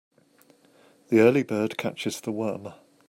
[1.09, 2.73] The early bird catches the worm.